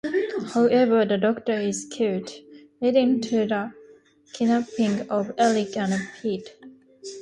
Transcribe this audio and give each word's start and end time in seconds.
However, 0.55 1.05
the 1.05 1.19
doctor 1.19 1.53
is 1.53 1.85
killed, 1.85 2.31
leading 2.81 3.21
to 3.21 3.45
the 3.45 3.71
kidnapping 4.33 5.07
of 5.11 5.31
Eric 5.37 5.77
and 5.77 5.93
Pete. 6.19 6.49